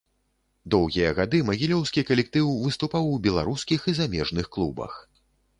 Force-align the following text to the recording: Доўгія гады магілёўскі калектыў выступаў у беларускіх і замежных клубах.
Доўгія 0.73 1.09
гады 1.19 1.41
магілёўскі 1.49 2.05
калектыў 2.11 2.47
выступаў 2.65 3.03
у 3.15 3.21
беларускіх 3.29 3.79
і 3.93 3.97
замежных 3.99 4.45
клубах. 4.57 4.99